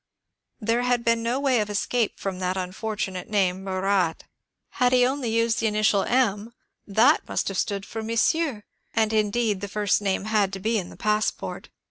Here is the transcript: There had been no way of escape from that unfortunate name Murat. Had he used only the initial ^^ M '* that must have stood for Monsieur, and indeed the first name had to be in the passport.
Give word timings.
There 0.59 0.81
had 0.81 1.03
been 1.05 1.21
no 1.21 1.39
way 1.39 1.59
of 1.59 1.69
escape 1.69 2.17
from 2.19 2.39
that 2.39 2.57
unfortunate 2.57 3.29
name 3.29 3.63
Murat. 3.63 4.23
Had 4.79 4.93
he 4.93 4.99
used 5.01 5.11
only 5.11 5.39
the 5.39 5.67
initial 5.67 6.01
^^ 6.05 6.09
M 6.09 6.55
'* 6.71 6.87
that 7.01 7.27
must 7.29 7.49
have 7.49 7.57
stood 7.59 7.85
for 7.85 8.01
Monsieur, 8.01 8.63
and 8.95 9.13
indeed 9.13 9.61
the 9.61 9.67
first 9.67 10.01
name 10.01 10.23
had 10.23 10.51
to 10.53 10.59
be 10.59 10.79
in 10.79 10.89
the 10.89 10.97
passport. 10.97 11.69